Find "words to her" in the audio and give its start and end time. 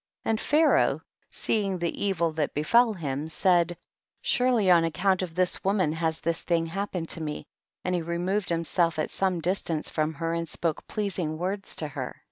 11.37-12.19